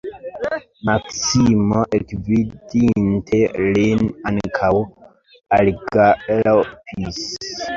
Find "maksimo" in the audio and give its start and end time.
0.87-1.83